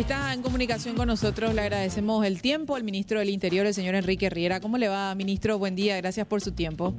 Está 0.00 0.32
en 0.32 0.40
comunicación 0.40 0.96
con 0.96 1.08
nosotros, 1.08 1.54
le 1.54 1.60
agradecemos 1.60 2.24
el 2.24 2.40
tiempo 2.40 2.74
al 2.74 2.84
ministro 2.84 3.18
del 3.18 3.28
Interior, 3.28 3.66
el 3.66 3.74
señor 3.74 3.94
Enrique 3.94 4.30
Riera. 4.30 4.58
¿Cómo 4.58 4.78
le 4.78 4.88
va, 4.88 5.14
ministro? 5.14 5.58
Buen 5.58 5.76
día, 5.76 5.98
gracias 5.98 6.26
por 6.26 6.40
su 6.40 6.52
tiempo. 6.52 6.94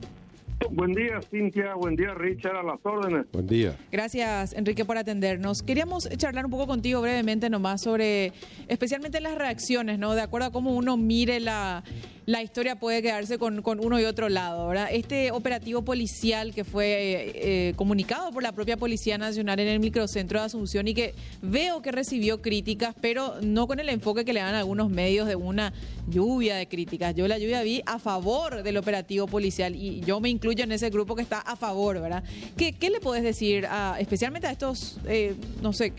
Buen 0.70 0.94
día, 0.94 1.20
Cintia. 1.32 1.74
Buen 1.74 1.96
día, 1.96 2.14
Richard. 2.14 2.56
A 2.58 2.64
las 2.64 2.80
órdenes. 2.84 3.26
Buen 3.34 3.48
día. 3.48 3.76
Gracias, 3.92 4.54
Enrique, 4.54 4.86
por 4.86 5.00
atendernos. 5.00 5.64
Queríamos 5.64 6.08
charlar 6.18 6.46
un 6.46 6.52
poco 6.52 6.68
contigo 6.68 7.02
brevemente 7.02 7.50
nomás 7.50 7.82
sobre, 7.82 8.34
especialmente 8.68 9.20
las 9.20 9.36
reacciones, 9.36 9.98
¿no? 9.98 10.14
De 10.14 10.22
acuerdo 10.22 10.50
a 10.50 10.52
cómo 10.52 10.76
uno 10.76 10.96
mire 10.96 11.40
la, 11.40 11.84
la 12.32 12.42
historia 12.42 12.78
puede 12.78 13.02
quedarse 13.02 13.38
con, 13.38 13.62
uno 13.66 14.00
y 14.00 14.06
otro 14.06 14.30
lado, 14.30 14.70
¿verdad? 14.70 14.88
Este 14.90 15.32
operativo 15.32 15.82
policial 15.82 16.54
que 16.54 16.64
fue 16.64 16.86
eh, 16.86 17.32
eh, 17.36 17.74
comunicado 17.76 18.32
por 18.32 18.42
la 18.42 18.54
propia 18.54 18.78
Policía 18.78 19.18
Nacional 19.18 19.60
en 19.60 19.68
el 19.68 19.82
microcentro 19.82 20.40
de 20.40 20.46
Asunción 20.46 20.88
y 20.88 20.94
que 20.94 21.14
veo 21.42 21.82
que 21.82 21.92
recibió 21.92 22.42
críticas, 22.42 22.96
pero 23.02 23.36
no 23.42 23.68
con 23.68 23.82
el 23.82 23.90
enfoque 23.90 24.24
que 24.24 24.32
le 24.32 24.40
dan 24.40 24.56
algunos 24.56 24.90
medios 24.90 25.28
de 25.28 25.36
una 25.36 25.74
lluvia 26.08 26.56
de 26.56 26.70
críticas. 26.70 27.16
Yo 27.16 27.28
la 27.28 27.38
lluvia 27.38 27.64
vi 27.64 27.82
a 27.86 28.00
favor 28.00 28.64
del 28.64 28.78
operativo 28.78 29.28
policial 29.28 29.76
y 29.76 30.00
yo 30.00 30.22
me 30.22 30.30
incluyo 30.30 30.64
en 30.64 30.72
ese 30.72 30.90
grupo 30.90 31.18
que 31.18 31.24
está 31.24 31.40
a 31.40 31.58
favor, 31.58 32.00
¿verdad? 32.00 32.24
¿Qué, 32.56 32.74
le 32.90 33.02
puedes 33.02 33.26
decir, 33.26 33.68
especialmente 34.00 34.48
a 34.48 34.52
estos, 34.52 35.00
eh, 35.06 35.36
no 35.62 35.74
sé, 35.74 35.92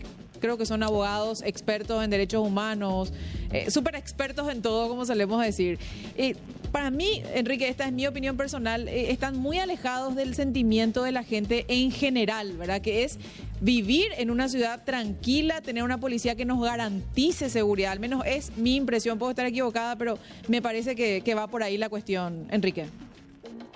creo 0.43 0.57
que 0.57 0.65
son 0.65 0.83
abogados 0.83 1.41
expertos 1.41 2.03
en 2.03 2.09
derechos 2.09 2.45
humanos, 2.45 3.13
eh, 3.53 3.71
súper 3.71 3.95
expertos 3.95 4.51
en 4.51 4.61
todo, 4.61 4.89
como 4.89 5.05
solemos 5.05 5.41
decir. 5.41 5.79
Eh, 6.17 6.35
para 6.73 6.91
mí, 6.91 7.23
Enrique, 7.33 7.69
esta 7.69 7.85
es 7.85 7.93
mi 7.93 8.05
opinión 8.07 8.35
personal, 8.35 8.89
eh, 8.89 9.13
están 9.13 9.37
muy 9.37 9.59
alejados 9.59 10.17
del 10.17 10.35
sentimiento 10.35 11.03
de 11.03 11.13
la 11.13 11.23
gente 11.23 11.63
en 11.69 11.91
general, 11.91 12.57
¿verdad? 12.57 12.81
Que 12.81 13.05
es 13.05 13.19
vivir 13.61 14.07
en 14.17 14.31
una 14.31 14.49
ciudad 14.49 14.83
tranquila, 14.83 15.61
tener 15.61 15.81
una 15.81 15.97
policía 15.97 16.35
que 16.35 16.43
nos 16.43 16.61
garantice 16.61 17.49
seguridad, 17.49 17.93
al 17.93 18.01
menos 18.01 18.25
es 18.25 18.51
mi 18.57 18.75
impresión, 18.75 19.17
puedo 19.17 19.29
estar 19.29 19.45
equivocada, 19.45 19.95
pero 19.95 20.19
me 20.49 20.61
parece 20.61 20.93
que, 20.93 21.21
que 21.21 21.35
va 21.35 21.47
por 21.47 21.63
ahí 21.63 21.77
la 21.77 21.87
cuestión, 21.87 22.47
Enrique. 22.51 22.87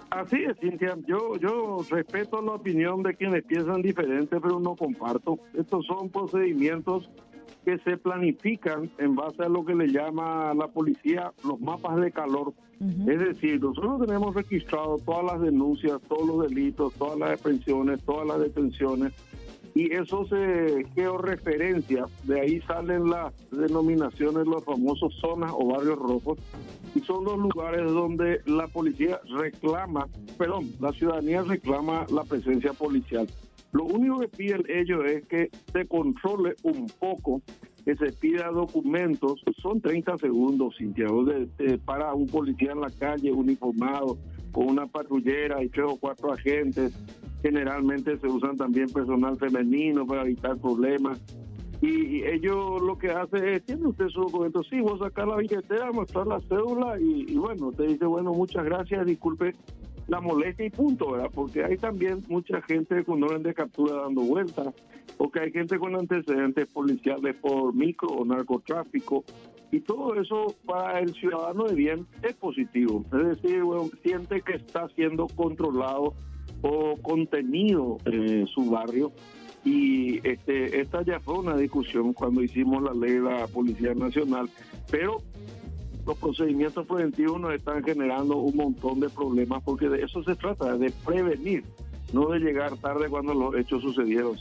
Así 0.10 0.38
es, 0.38 0.58
Cintia. 0.60 0.98
Yo, 1.06 1.36
yo 1.38 1.80
respeto 1.90 2.42
la 2.42 2.54
opinión 2.54 3.04
de 3.04 3.16
quienes 3.16 3.44
piensan 3.44 3.82
diferente, 3.82 4.40
pero 4.40 4.60
no 4.60 4.76
comparto. 4.76 5.40
Estos 5.54 5.86
son 5.86 6.10
procedimientos 6.10 7.10
que 7.66 7.78
se 7.80 7.98
planifican 7.98 8.90
en 8.98 9.16
base 9.16 9.44
a 9.44 9.50
lo 9.50 9.66
que 9.66 9.76
le 9.76 9.88
llama 9.88 10.54
la 10.54 10.70
policía 10.70 11.34
los 11.44 11.60
mapas 11.60 11.98
de 12.00 12.12
calor. 12.12 12.54
Es 12.80 13.20
decir, 13.20 13.60
nosotros 13.60 14.06
tenemos 14.06 14.36
registrado 14.36 14.98
todas 15.04 15.26
las 15.26 15.42
denuncias, 15.42 16.00
todos 16.08 16.28
los 16.28 16.48
delitos, 16.48 16.94
todas 16.94 17.18
las 17.20 17.32
depresiones, 17.32 18.02
todas 18.04 18.28
las 18.28 18.40
detenciones, 18.40 19.14
y 19.78 19.94
eso 19.94 20.26
se 20.26 20.88
georreferencia. 20.96 22.06
De 22.24 22.42
ahí 22.42 22.60
salen 22.62 23.12
las 23.12 23.32
denominaciones, 23.52 24.48
los 24.48 24.64
famosos 24.64 25.14
zonas 25.22 25.52
o 25.54 25.68
barrios 25.68 26.00
rojos, 26.00 26.40
y 26.96 27.00
son 27.02 27.26
los 27.26 27.38
lugares 27.38 27.86
donde 27.86 28.42
la 28.48 28.68
policía 28.68 29.20
reclama, 29.38 30.08
perdón, 30.36 30.72
la 30.80 30.92
ciudadanía 30.94 31.44
reclama 31.44 32.08
la 32.10 32.24
presencia 32.24 32.74
policial. 32.74 33.28
Lo 33.72 33.84
único 33.84 34.20
que 34.22 34.30
piden 34.30 34.64
ellos 34.68 35.06
es 35.06 35.28
que 35.28 35.52
se 35.72 35.86
controle 35.86 36.56
un 36.64 36.88
poco, 37.00 37.44
que 37.86 37.96
se 37.96 38.12
pida 38.14 38.50
documentos, 38.50 39.44
son 39.62 39.80
30 39.80 40.18
segundos, 40.18 40.76
Santiago, 40.76 41.24
de, 41.24 41.78
para 41.86 42.16
un 42.16 42.26
policía 42.26 42.72
en 42.72 42.82
la 42.82 42.90
calle 42.90 43.32
uniformado, 43.32 44.18
con 44.52 44.70
una 44.70 44.88
patrullera 44.88 45.64
y 45.64 45.70
tres 45.70 45.86
o 45.88 45.98
cuatro 45.98 46.34
agentes. 46.34 46.94
Generalmente 47.42 48.18
se 48.18 48.28
usan 48.28 48.58
también 48.58 48.90
personal 48.90 49.38
femenino 49.38 50.06
para 50.06 50.24
evitar 50.24 50.58
problemas 50.58 51.22
y 51.82 52.24
ellos 52.24 52.82
lo 52.82 52.98
que 52.98 53.12
hacen 53.12 53.48
es, 53.48 53.64
tiene 53.64 53.88
usted 53.88 54.08
su 54.08 54.22
documento, 54.22 54.64
sí, 54.64 54.80
vos 54.82 55.00
sacar 55.00 55.28
la 55.28 55.36
billetera, 55.38 55.92
mostrar 55.92 56.26
la 56.26 56.40
cédula 56.42 57.00
y, 57.00 57.36
bueno, 57.36 57.72
te 57.72 57.84
dice, 57.84 58.06
bueno, 58.06 58.34
muchas 58.34 58.66
gracias, 58.66 59.06
disculpe 59.06 59.54
la 60.08 60.20
molestia 60.20 60.66
y 60.66 60.70
punto, 60.72 61.12
¿verdad? 61.12 61.30
Porque 61.32 61.64
hay 61.64 61.78
también 61.78 62.24
mucha 62.30 62.62
gente 62.64 63.04
con 63.04 63.22
orden 63.22 63.44
de 63.44 63.54
captura 63.54 64.02
dando 64.02 64.22
vueltas, 64.22 64.74
porque 65.18 65.42
hay 65.42 65.52
gente 65.52 65.78
con 65.78 65.96
antecedentes 65.96 66.68
policiales 66.70 67.36
por 67.36 67.76
micro 67.76 68.10
o 68.10 68.26
narcotráfico, 68.26 69.24
y 69.70 69.82
todo 69.82 70.16
eso 70.16 70.56
para 70.66 71.00
el 71.00 71.14
ciudadano 71.14 71.66
de 71.66 71.76
bien 71.76 72.08
es 72.24 72.34
positivo. 72.36 73.04
Es 73.12 73.42
decir, 73.42 73.62
bueno, 73.64 73.90
siente 74.02 74.42
que 74.42 74.54
está 74.54 74.88
siendo 74.96 75.28
controlado 75.28 76.16
o 76.62 76.96
contenido 77.02 77.98
en 78.06 78.48
su 78.48 78.70
barrio. 78.70 79.12
Y 79.64 80.26
este, 80.28 80.80
esta 80.80 81.04
ya 81.04 81.20
fue 81.20 81.40
una 81.40 81.58
discusión 81.58 82.14
cuando 82.14 82.42
hicimos 82.42 82.82
la 82.84 82.94
ley 82.94 83.14
de 83.16 83.22
la 83.22 83.48
Policía 83.48 83.94
Nacional, 83.94 84.50
pero 84.90 85.22
los 86.06 86.18
procedimientos 86.18 86.88
preventivos 86.88 87.40
nos 87.42 87.54
están 87.54 87.84
generando 87.84 88.38
un 88.38 88.56
montón 88.56 89.02
de 89.02 89.10
problemas 89.10 89.62
porque 89.64 89.90
de 89.90 90.04
eso 90.04 90.24
se 90.24 90.36
trata, 90.36 90.78
de 90.78 90.90
prevenir 91.06 91.66
no 92.14 92.30
de 92.30 92.40
llegar 92.40 92.78
tarde 92.78 93.10
cuando 93.10 93.34
los 93.34 93.56
hechos 93.56 93.82
sucedieron, 93.82 94.38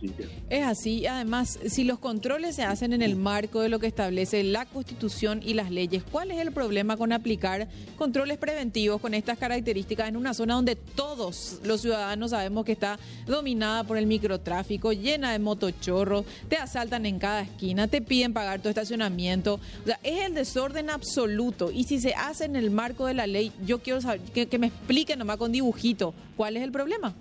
Es 0.50 0.64
así, 0.64 1.06
además, 1.06 1.58
si 1.66 1.84
los 1.84 1.98
controles 1.98 2.54
se 2.54 2.62
hacen 2.62 2.92
en 2.92 3.02
el 3.02 3.16
marco 3.16 3.60
de 3.60 3.68
lo 3.68 3.78
que 3.78 3.86
establece 3.86 4.42
la 4.44 4.66
Constitución 4.66 5.40
y 5.44 5.54
las 5.54 5.70
leyes, 5.70 6.04
¿cuál 6.04 6.30
es 6.30 6.38
el 6.38 6.52
problema 6.52 6.96
con 6.96 7.12
aplicar 7.12 7.68
controles 7.96 8.38
preventivos 8.38 9.00
con 9.00 9.14
estas 9.14 9.38
características 9.38 10.08
en 10.08 10.16
una 10.16 10.34
zona 10.34 10.54
donde 10.54 10.76
todos 10.76 11.60
los 11.64 11.80
ciudadanos 11.80 12.30
sabemos 12.30 12.64
que 12.64 12.72
está 12.72 12.98
dominada 13.26 13.84
por 13.84 13.96
el 13.96 14.06
microtráfico, 14.06 14.92
llena 14.92 15.32
de 15.32 15.38
motochorros, 15.38 16.24
te 16.48 16.56
asaltan 16.56 17.06
en 17.06 17.18
cada 17.18 17.42
esquina, 17.42 17.88
te 17.88 18.00
piden 18.00 18.32
pagar 18.32 18.60
tu 18.60 18.68
estacionamiento? 18.68 19.54
O 19.54 19.86
sea, 19.86 19.98
es 20.02 20.24
el 20.24 20.34
desorden 20.34 20.90
absoluto 20.90 21.70
y 21.72 21.84
si 21.84 22.00
se 22.00 22.14
hace 22.14 22.44
en 22.44 22.56
el 22.56 22.70
marco 22.70 23.06
de 23.06 23.14
la 23.14 23.26
ley, 23.26 23.52
yo 23.64 23.80
quiero 23.80 24.00
saber 24.00 24.20
que, 24.20 24.46
que 24.46 24.58
me 24.58 24.68
expliquen 24.68 25.18
nomás 25.18 25.36
con 25.36 25.50
dibujito, 25.50 26.14
¿cuál 26.36 26.56
es 26.56 26.62
el 26.62 26.70
problema? 26.70 27.14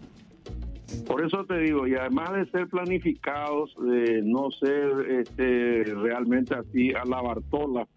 Por 1.07 1.25
eso 1.25 1.45
te 1.45 1.59
digo, 1.59 1.87
y 1.87 1.95
además 1.95 2.33
de 2.33 2.45
ser 2.51 2.67
planificados, 2.67 3.75
de 3.79 4.21
no 4.23 4.49
ser 4.51 5.11
este, 5.11 5.83
realmente 5.83 6.55
así 6.55 6.91
a 6.93 7.05
la 7.05 7.21
Bartola, 7.21 7.87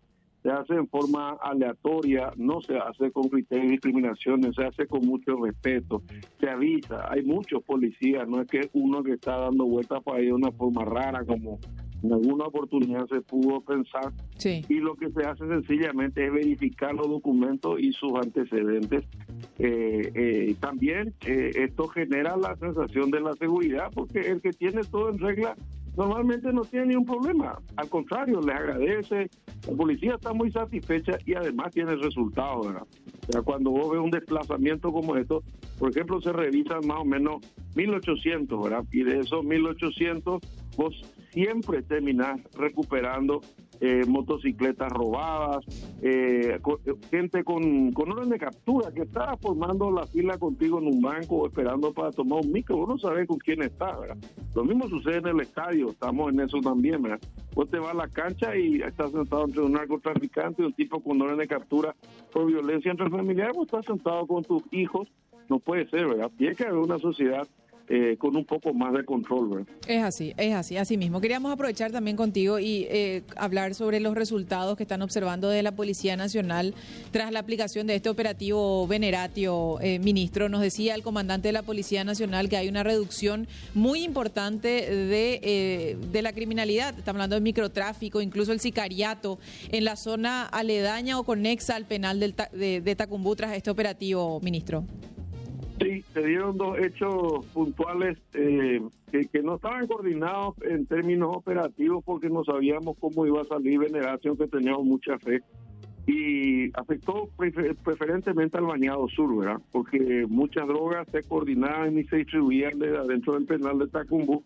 se 0.42 0.50
hace 0.50 0.74
en 0.74 0.88
forma 0.88 1.36
aleatoria, 1.42 2.30
no 2.36 2.60
se 2.60 2.76
hace 2.76 3.10
con 3.10 3.28
criterios 3.28 3.66
de 3.66 3.72
discriminación, 3.72 4.54
se 4.54 4.64
hace 4.64 4.86
con 4.86 5.04
mucho 5.04 5.36
respeto, 5.42 6.02
se 6.38 6.48
avisa, 6.48 7.10
hay 7.10 7.22
muchos 7.22 7.62
policías, 7.64 8.28
no 8.28 8.40
es 8.40 8.48
que 8.48 8.70
uno 8.72 9.02
que 9.02 9.12
está 9.12 9.36
dando 9.36 9.66
vueltas 9.66 10.02
por 10.02 10.16
ahí 10.16 10.26
de 10.26 10.32
una 10.32 10.52
forma 10.52 10.84
rara 10.84 11.24
como 11.24 11.58
en 12.02 12.12
alguna 12.12 12.44
oportunidad 12.44 13.06
se 13.08 13.20
pudo 13.20 13.60
pensar 13.60 14.12
y 14.44 14.74
lo 14.74 14.94
que 14.94 15.10
se 15.10 15.22
hace 15.24 15.46
sencillamente 15.46 16.24
es 16.24 16.32
verificar 16.32 16.94
los 16.94 17.08
documentos 17.08 17.80
y 17.80 17.92
sus 17.92 18.12
antecedentes. 18.14 19.04
Eh, 19.58 20.12
eh, 20.14 20.56
también 20.60 21.14
eh, 21.26 21.50
esto 21.54 21.88
genera 21.88 22.36
la 22.36 22.56
sensación 22.56 23.10
de 23.10 23.20
la 23.20 23.34
seguridad 23.34 23.90
porque 23.92 24.20
el 24.20 24.40
que 24.40 24.50
tiene 24.50 24.82
todo 24.84 25.10
en 25.10 25.18
regla 25.18 25.56
normalmente 25.96 26.52
no 26.52 26.62
tiene 26.62 26.86
ningún 26.86 27.06
problema. 27.06 27.60
Al 27.76 27.88
contrario, 27.88 28.40
le 28.40 28.52
agradece, 28.52 29.28
la 29.66 29.76
policía 29.76 30.14
está 30.14 30.32
muy 30.32 30.50
satisfecha 30.50 31.18
y 31.26 31.34
además 31.34 31.72
tiene 31.72 31.94
resultados. 31.96 32.66
O 32.66 33.32
sea, 33.32 33.42
cuando 33.42 33.70
vos 33.70 33.90
ves 33.90 34.00
un 34.00 34.10
desplazamiento 34.10 34.92
como 34.92 35.16
esto, 35.16 35.42
por 35.78 35.90
ejemplo, 35.90 36.20
se 36.20 36.32
revisan 36.32 36.86
más 36.86 36.98
o 37.00 37.04
menos 37.04 37.42
1800, 37.74 38.62
¿verdad? 38.62 38.84
Y 38.92 39.02
de 39.02 39.20
esos 39.20 39.44
1800, 39.44 40.40
vos 40.76 41.02
siempre 41.32 41.82
terminás 41.82 42.40
recuperando 42.54 43.40
eh, 43.80 44.04
motocicletas 44.06 44.90
robadas, 44.90 45.64
eh, 46.02 46.58
gente 47.10 47.44
con, 47.44 47.92
con 47.92 48.12
orden 48.12 48.30
de 48.30 48.38
captura 48.38 48.92
que 48.92 49.02
está 49.02 49.36
formando 49.36 49.90
la 49.90 50.06
fila 50.06 50.38
contigo 50.38 50.78
en 50.78 50.88
un 50.88 51.00
banco 51.00 51.46
esperando 51.46 51.92
para 51.92 52.10
tomar 52.12 52.40
un 52.44 52.52
micro. 52.52 52.76
Vos 52.76 52.88
no 52.88 52.98
sabés 52.98 53.26
con 53.26 53.38
quién 53.38 53.62
está, 53.62 53.96
¿verdad? 53.98 54.16
Lo 54.54 54.64
mismo 54.64 54.88
sucede 54.88 55.18
en 55.18 55.28
el 55.28 55.40
estadio, 55.40 55.90
estamos 55.90 56.32
en 56.32 56.40
eso 56.40 56.58
también, 56.60 57.02
¿verdad? 57.02 57.20
Vos 57.54 57.70
te 57.70 57.78
vas 57.78 57.90
a 57.90 57.94
la 57.94 58.08
cancha 58.08 58.56
y 58.56 58.82
estás 58.82 59.12
sentado 59.12 59.44
entre 59.44 59.62
un 59.62 59.72
narcotraficante 59.72 60.62
y 60.62 60.66
un 60.66 60.72
tipo 60.72 61.00
con 61.00 61.20
orden 61.20 61.38
de 61.38 61.48
captura 61.48 61.94
por 62.32 62.46
violencia 62.46 62.90
intrafamiliar, 62.90 63.52
vos 63.52 63.66
estás 63.66 63.86
sentado 63.86 64.26
con 64.26 64.44
tus 64.44 64.62
hijos. 64.72 65.08
No 65.48 65.58
puede 65.58 65.88
ser, 65.88 66.06
¿verdad? 66.06 66.30
Tiene 66.36 66.54
que 66.54 66.64
haber 66.64 66.78
una 66.78 66.98
sociedad 66.98 67.46
eh, 67.88 68.16
con 68.18 68.36
un 68.36 68.44
poco 68.44 68.74
más 68.74 68.92
de 68.92 69.04
control. 69.04 69.66
Es 69.86 70.02
así, 70.02 70.34
es 70.36 70.54
así, 70.54 70.76
así 70.76 70.96
mismo. 70.96 71.20
Queríamos 71.20 71.52
aprovechar 71.52 71.90
también 71.90 72.16
contigo 72.16 72.58
y 72.58 72.86
eh, 72.90 73.22
hablar 73.36 73.74
sobre 73.74 73.98
los 73.98 74.14
resultados 74.14 74.76
que 74.76 74.82
están 74.82 75.02
observando 75.02 75.48
de 75.48 75.62
la 75.62 75.72
Policía 75.72 76.16
Nacional 76.16 76.74
tras 77.12 77.32
la 77.32 77.40
aplicación 77.40 77.86
de 77.86 77.94
este 77.94 78.08
operativo 78.08 78.86
Veneratio, 78.86 79.80
eh, 79.80 79.98
ministro. 79.98 80.48
Nos 80.48 80.60
decía 80.60 80.94
el 80.94 81.02
comandante 81.02 81.48
de 81.48 81.52
la 81.52 81.62
Policía 81.62 82.04
Nacional 82.04 82.48
que 82.48 82.56
hay 82.56 82.68
una 82.68 82.82
reducción 82.82 83.48
muy 83.74 84.02
importante 84.04 84.68
de, 84.68 85.96
de 86.12 86.22
la 86.22 86.32
criminalidad. 86.32 86.90
Estamos 86.90 87.16
hablando 87.16 87.36
de 87.36 87.40
microtráfico, 87.40 88.20
incluso 88.20 88.52
el 88.52 88.60
sicariato 88.60 89.38
en 89.70 89.84
la 89.84 89.96
zona 89.96 90.44
aledaña 90.44 91.18
o 91.18 91.24
conexa 91.24 91.76
al 91.76 91.86
penal 91.86 92.20
del, 92.20 92.34
de, 92.52 92.80
de 92.80 92.96
Tacumbú 92.96 93.34
tras 93.34 93.56
este 93.56 93.70
operativo, 93.70 94.40
ministro. 94.40 94.84
Sí, 95.80 96.02
se 96.12 96.26
dieron 96.26 96.56
dos 96.56 96.78
hechos 96.78 97.46
puntuales 97.52 98.18
eh, 98.34 98.80
que, 99.10 99.42
no 99.42 99.56
estaban 99.56 99.86
coordinados 99.86 100.54
en 100.62 100.86
términos 100.86 101.36
operativos 101.36 102.02
porque 102.04 102.28
no 102.28 102.42
sabíamos 102.44 102.96
cómo 102.98 103.26
iba 103.26 103.42
a 103.42 103.44
salir 103.44 103.78
Veneración, 103.78 104.36
que 104.36 104.48
teníamos 104.48 104.84
mucha 104.84 105.18
fe. 105.18 105.40
Y 106.06 106.70
afectó 106.72 107.28
preferentemente 107.84 108.56
al 108.56 108.64
bañado 108.64 109.06
sur, 109.08 109.36
¿verdad? 109.36 109.60
Porque 109.70 110.26
muchas 110.28 110.66
drogas 110.66 111.06
se 111.12 111.22
coordinaban 111.22 111.98
y 111.98 112.04
se 112.04 112.16
distribuían 112.16 112.78
de 112.78 112.96
adentro 112.96 113.34
del 113.34 113.44
penal 113.44 113.78
de 113.78 113.88
Tacumbu 113.88 114.42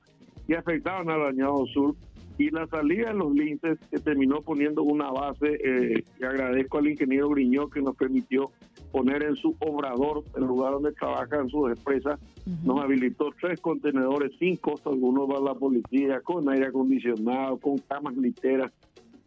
y 0.49 0.55
afectaban 0.55 1.09
al 1.09 1.21
bañado 1.21 1.65
sur. 1.67 1.95
Y 2.37 2.51
la 2.51 2.67
salida 2.67 3.09
de 3.09 3.15
los 3.15 3.33
linces 3.33 3.79
que 3.91 3.99
terminó 4.01 4.41
poniendo 4.41 4.83
una 4.83 5.11
base, 5.11 5.59
eh, 5.65 6.03
y 6.19 6.25
agradezco 6.25 6.79
al 6.79 6.89
ingeniero 6.89 7.29
Griñó 7.29 7.69
que 7.69 7.81
nos 7.81 7.95
permitió 7.95 8.51
poner 8.93 9.23
en 9.23 9.35
su 9.37 9.57
obrador, 9.61 10.23
el 10.37 10.45
lugar 10.45 10.73
donde 10.73 10.93
trabajan 10.93 11.49
sus 11.49 11.71
empresas, 11.71 12.21
nos 12.63 12.81
habilitó 12.81 13.31
tres 13.41 13.61
contenedores 13.61 14.33
sin 14.39 14.57
costo 14.57 14.91
alguno 14.91 15.27
para 15.27 15.41
la 15.41 15.55
policía, 15.55 16.21
con 16.21 16.49
aire 16.51 16.67
acondicionado, 16.67 17.57
con 17.57 17.79
camas 17.79 18.17
literas, 18.17 18.71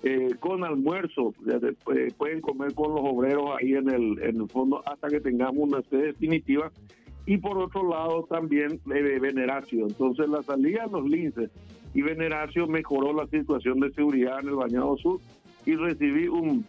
eh, 0.04 0.36
con 0.40 0.64
almuerzo, 0.64 1.34
eh, 1.48 2.12
pueden 2.16 2.42
comer 2.42 2.76
con 2.76 2.94
los 2.94 3.02
obreros 3.04 3.58
ahí 3.60 3.74
en 3.74 3.90
el, 3.90 4.22
en 4.22 4.42
el 4.42 4.48
fondo 4.48 4.84
hasta 4.86 5.10
que 5.10 5.20
tengamos 5.20 5.68
una 5.68 5.82
sede 5.82 6.08
definitiva. 6.08 6.72
Y 7.26 7.38
por 7.38 7.58
otro 7.58 7.90
lado 7.90 8.24
también 8.30 8.80
eh, 8.94 9.20
Veneracio. 9.20 9.88
Entonces 9.88 10.30
la 10.30 10.44
salida 10.44 10.86
de 10.86 10.92
los 10.92 11.10
linces 11.10 11.50
y 11.96 12.04
Veneracio 12.04 12.68
mejoró 12.68 13.14
la 13.14 13.26
situación 13.28 13.80
de 13.80 13.92
seguridad 13.94 14.42
en 14.42 14.50
el 14.50 14.56
Bañado 14.56 14.96
Sur 14.98 15.20
y 15.66 15.76
recibí 15.76 16.28
un 16.28 16.64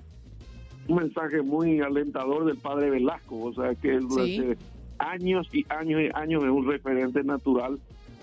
un 0.88 0.96
mensaje 0.96 1.42
muy 1.42 1.80
alentador 1.80 2.44
del 2.44 2.56
padre 2.56 2.90
Velasco, 2.90 3.42
o 3.42 3.54
sea 3.54 3.74
que 3.74 3.98
durante 3.98 4.56
años 4.98 5.48
y 5.52 5.64
años 5.68 6.00
y 6.02 6.10
años 6.14 6.44
es 6.44 6.50
un 6.50 6.66
referente 6.66 7.22
natural 7.24 7.78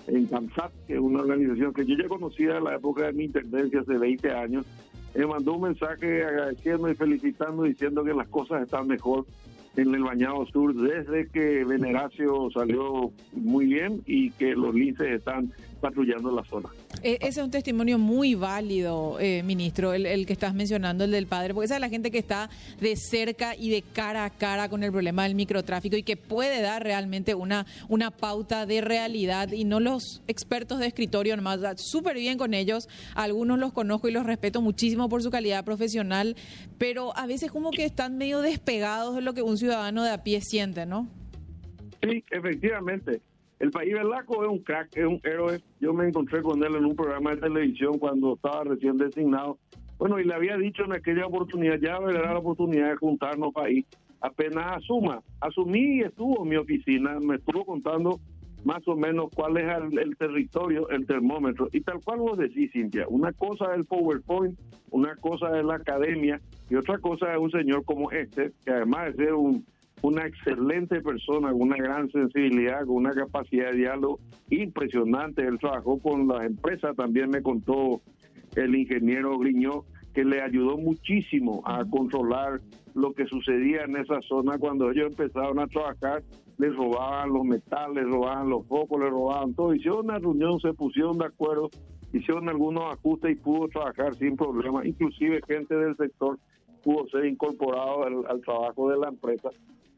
en 0.06 0.26
CAMSAT, 0.26 0.72
que 0.86 0.94
es 0.94 1.00
una 1.00 1.20
organización 1.20 1.72
que 1.72 1.86
yo 1.86 1.96
ya 1.96 2.08
conocía 2.08 2.58
en 2.58 2.64
la 2.64 2.76
época 2.76 3.06
de 3.06 3.12
mi 3.12 3.24
intendencia 3.24 3.80
hace 3.80 3.96
20 3.96 4.30
años, 4.32 4.66
me 5.14 5.26
mandó 5.26 5.54
un 5.54 5.62
mensaje 5.62 6.24
agradeciendo 6.24 6.90
y 6.90 6.94
felicitando, 6.94 7.62
diciendo 7.62 8.02
que 8.02 8.12
las 8.12 8.28
cosas 8.28 8.62
están 8.62 8.88
mejor 8.88 9.24
en 9.76 9.94
el 9.94 10.02
Bañado 10.02 10.44
Sur 10.46 10.74
desde 10.74 11.28
que 11.28 11.64
Veneracio 11.64 12.48
salió 12.52 13.12
muy 13.32 13.66
bien 13.66 14.02
y 14.06 14.30
que 14.32 14.54
los 14.54 14.74
linces 14.74 15.08
están 15.08 15.52
patrullando 15.80 16.34
la 16.34 16.44
zona. 16.44 16.68
E, 17.04 17.18
ese 17.20 17.40
es 17.40 17.44
un 17.44 17.50
testimonio 17.50 17.98
muy 17.98 18.34
válido, 18.34 19.20
eh, 19.20 19.42
ministro, 19.42 19.92
el, 19.92 20.24
que 20.24 20.32
estás 20.32 20.54
mencionando, 20.54 21.04
el 21.04 21.10
del 21.10 21.26
padre, 21.26 21.52
porque 21.52 21.66
esa 21.66 21.74
es 21.74 21.80
la 21.82 21.90
gente 21.90 22.10
que 22.10 22.16
está 22.16 22.48
de 22.80 22.96
cerca 22.96 23.54
y 23.54 23.68
de 23.68 23.82
cara 23.82 24.24
a 24.24 24.30
cara 24.30 24.70
con 24.70 24.82
el 24.82 24.90
problema 24.90 25.24
del 25.24 25.34
microtráfico 25.34 25.96
y 25.98 26.02
que 26.02 26.16
puede 26.16 26.62
dar 26.62 26.82
realmente 26.82 27.34
una, 27.34 27.66
una 27.90 28.10
pauta 28.10 28.64
de 28.64 28.80
realidad 28.80 29.52
y 29.52 29.64
no 29.64 29.80
los 29.80 30.22
expertos 30.28 30.78
de 30.78 30.86
escritorio 30.86 31.36
nomás, 31.36 31.60
súper 31.76 32.16
bien 32.16 32.38
con 32.38 32.54
ellos, 32.54 32.88
algunos 33.14 33.58
los 33.58 33.74
conozco 33.74 34.08
y 34.08 34.12
los 34.12 34.24
respeto 34.24 34.62
muchísimo 34.62 35.10
por 35.10 35.22
su 35.22 35.30
calidad 35.30 35.62
profesional, 35.62 36.36
pero 36.78 37.14
a 37.18 37.26
veces 37.26 37.52
como 37.52 37.70
que 37.70 37.84
están 37.84 38.16
medio 38.16 38.40
despegados 38.40 39.14
de 39.14 39.20
lo 39.20 39.34
que 39.34 39.42
un 39.42 39.58
ciudadano 39.58 40.04
de 40.04 40.10
a 40.10 40.24
pie 40.24 40.40
siente, 40.40 40.86
¿no? 40.86 41.06
Sí, 42.02 42.24
efectivamente. 42.30 43.20
El 43.64 43.70
país 43.70 43.94
Velasco 43.94 44.44
es 44.44 44.50
un 44.50 44.58
crack, 44.58 44.94
es 44.94 45.06
un 45.06 45.22
héroe. 45.24 45.58
Yo 45.80 45.94
me 45.94 46.06
encontré 46.06 46.42
con 46.42 46.62
él 46.62 46.76
en 46.76 46.84
un 46.84 46.94
programa 46.94 47.30
de 47.30 47.40
televisión 47.40 47.98
cuando 47.98 48.34
estaba 48.34 48.62
recién 48.62 48.98
designado. 48.98 49.56
Bueno, 49.96 50.20
y 50.20 50.24
le 50.24 50.34
había 50.34 50.58
dicho 50.58 50.84
en 50.84 50.92
aquella 50.92 51.24
oportunidad, 51.24 51.78
ya 51.78 51.98
verá 51.98 52.34
la 52.34 52.40
oportunidad 52.40 52.90
de 52.90 52.96
juntarnos 52.96 53.52
ahí. 53.56 53.86
Apenas 54.20 54.76
asuma, 54.76 55.22
asumí 55.40 55.96
y 55.96 56.00
estuvo 56.02 56.42
en 56.42 56.50
mi 56.50 56.56
oficina, 56.56 57.18
me 57.20 57.36
estuvo 57.36 57.64
contando 57.64 58.20
más 58.64 58.86
o 58.86 58.96
menos 58.96 59.30
cuál 59.34 59.56
es 59.56 59.66
el, 59.98 60.14
territorio, 60.18 60.90
el 60.90 61.06
termómetro. 61.06 61.70
Y 61.72 61.80
tal 61.80 62.00
cual 62.04 62.18
vos 62.18 62.36
decís, 62.36 62.70
Cintia, 62.70 63.06
una 63.08 63.32
cosa 63.32 63.72
es 63.72 63.78
el 63.78 63.86
PowerPoint, 63.86 64.58
una 64.90 65.16
cosa 65.16 65.58
es 65.58 65.64
la 65.64 65.76
academia 65.76 66.38
y 66.68 66.74
otra 66.74 66.98
cosa 66.98 67.32
es 67.32 67.38
un 67.38 67.50
señor 67.50 67.82
como 67.86 68.10
este, 68.10 68.52
que 68.62 68.72
además 68.72 69.16
de 69.16 69.24
ser 69.24 69.32
un 69.32 69.64
una 70.04 70.26
excelente 70.26 71.00
persona, 71.00 71.50
con 71.50 71.62
una 71.62 71.78
gran 71.78 72.10
sensibilidad, 72.10 72.84
con 72.84 72.96
una 72.96 73.12
capacidad 73.12 73.70
de 73.70 73.78
diálogo 73.78 74.20
impresionante. 74.50 75.46
Él 75.46 75.58
trabajó 75.58 75.98
con 75.98 76.28
las 76.28 76.44
empresas, 76.44 76.94
también 76.94 77.30
me 77.30 77.40
contó 77.40 78.02
el 78.54 78.74
ingeniero 78.74 79.38
Griñó, 79.38 79.86
que 80.12 80.22
le 80.22 80.42
ayudó 80.42 80.76
muchísimo 80.76 81.62
a 81.64 81.86
controlar 81.86 82.60
lo 82.92 83.14
que 83.14 83.24
sucedía 83.24 83.84
en 83.84 83.96
esa 83.96 84.20
zona 84.28 84.58
cuando 84.58 84.90
ellos 84.90 85.06
empezaron 85.06 85.58
a 85.58 85.66
trabajar. 85.68 86.22
Les 86.58 86.76
robaban 86.76 87.32
los 87.32 87.44
metales, 87.44 88.04
robaban 88.04 88.50
los 88.50 88.66
focos, 88.66 89.00
les 89.00 89.10
robaban 89.10 89.54
todo. 89.54 89.74
Hicieron 89.74 90.04
una 90.04 90.18
reunión, 90.18 90.60
se 90.60 90.74
pusieron 90.74 91.16
de 91.16 91.24
acuerdo, 91.24 91.70
hicieron 92.12 92.50
algunos 92.50 92.92
ajustes 92.92 93.32
y 93.32 93.36
pudo 93.36 93.68
trabajar 93.68 94.14
sin 94.16 94.36
problema. 94.36 94.86
Inclusive 94.86 95.40
gente 95.48 95.74
del 95.74 95.96
sector 95.96 96.38
pudo 96.82 97.08
ser 97.08 97.24
incorporado 97.24 98.04
al 98.04 98.40
trabajo 98.42 98.90
de 98.90 98.98
la 98.98 99.08
empresa. 99.08 99.48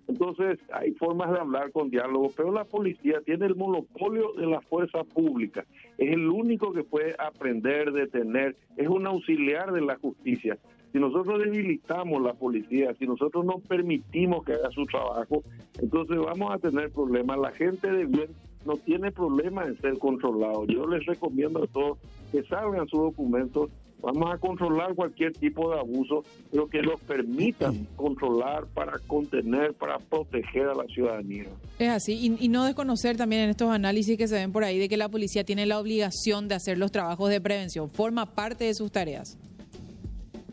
Entonces, 0.08 0.58
hay 0.72 0.92
formas 0.92 1.32
de 1.32 1.40
hablar 1.40 1.72
con 1.72 1.90
diálogo, 1.90 2.30
pero 2.36 2.52
la 2.52 2.64
policía 2.64 3.20
tiene 3.24 3.46
el 3.46 3.56
monopolio 3.56 4.32
de 4.34 4.46
la 4.46 4.60
fuerza 4.60 5.02
pública. 5.02 5.64
Es 5.98 6.12
el 6.12 6.28
único 6.28 6.72
que 6.72 6.84
puede 6.84 7.14
aprender, 7.18 7.92
detener, 7.92 8.56
es 8.76 8.88
un 8.88 9.06
auxiliar 9.06 9.72
de 9.72 9.80
la 9.80 9.96
justicia. 9.96 10.58
Si 10.92 11.00
nosotros 11.00 11.40
debilitamos 11.40 12.22
la 12.22 12.34
policía, 12.34 12.94
si 12.98 13.06
nosotros 13.06 13.44
no 13.44 13.58
permitimos 13.58 14.44
que 14.44 14.54
haga 14.54 14.70
su 14.70 14.86
trabajo, 14.86 15.42
entonces 15.80 16.16
vamos 16.16 16.54
a 16.54 16.58
tener 16.58 16.90
problemas. 16.90 17.38
La 17.38 17.52
gente 17.52 17.90
de 17.90 18.06
bien 18.06 18.28
no 18.64 18.76
tiene 18.76 19.12
problema 19.12 19.64
en 19.64 19.78
ser 19.80 19.98
controlado. 19.98 20.64
Yo 20.66 20.86
les 20.86 21.04
recomiendo 21.04 21.64
a 21.64 21.66
todos 21.66 21.98
que 22.32 22.42
salgan 22.44 22.88
sus 22.88 23.00
documentos 23.00 23.70
Vamos 24.02 24.32
a 24.32 24.38
controlar 24.38 24.94
cualquier 24.94 25.32
tipo 25.32 25.72
de 25.72 25.80
abuso, 25.80 26.22
pero 26.50 26.68
que 26.68 26.82
nos 26.82 27.00
permitan 27.00 27.86
controlar 27.96 28.66
para 28.66 28.98
contener, 29.06 29.74
para 29.74 29.98
proteger 29.98 30.68
a 30.68 30.74
la 30.74 30.84
ciudadanía. 30.84 31.46
Es 31.78 31.88
así, 31.88 32.36
y, 32.38 32.48
no 32.48 32.64
desconocer 32.64 33.16
también 33.16 33.42
en 33.42 33.50
estos 33.50 33.70
análisis 33.70 34.16
que 34.16 34.28
se 34.28 34.34
ven 34.36 34.52
por 34.52 34.64
ahí 34.64 34.78
de 34.78 34.88
que 34.88 34.96
la 34.96 35.08
policía 35.08 35.44
tiene 35.44 35.66
la 35.66 35.80
obligación 35.80 36.46
de 36.48 36.54
hacer 36.54 36.78
los 36.78 36.92
trabajos 36.92 37.30
de 37.30 37.40
prevención, 37.40 37.90
forma 37.90 38.26
parte 38.26 38.64
de 38.64 38.74
sus 38.74 38.92
tareas. 38.92 39.38